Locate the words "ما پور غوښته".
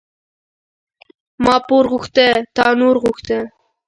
1.43-2.25